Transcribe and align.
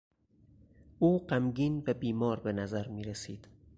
او 0.99 1.19
غمگین 1.27 1.83
و 1.87 1.93
بیمار 1.93 2.39
به 2.39 2.51
نظر 2.53 2.87
میرسید. 2.87 3.47